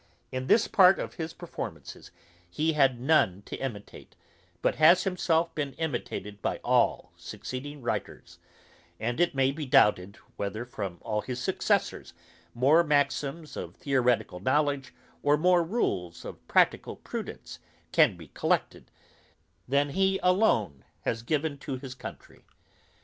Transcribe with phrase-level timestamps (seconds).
[0.31, 2.09] In this part of his performances
[2.49, 4.15] he had none to imitate,
[4.63, 8.39] but has himself been imitated by all succeeding writers;
[8.99, 12.15] and it may be doubted, whether from all his successors
[12.55, 14.91] more maxims of theoretical knowledge,
[15.21, 17.59] or more rules of practical prudence,
[17.91, 18.89] can be collected,
[19.67, 22.41] than he alone has given to his country.